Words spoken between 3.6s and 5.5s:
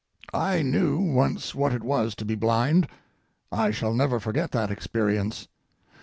shall never forget that experience.